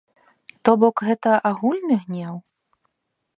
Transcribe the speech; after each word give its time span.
То 0.69 0.73
бок 0.83 1.03
гэта 1.09 1.31
агульны 1.51 1.99
гнеў? 2.07 2.35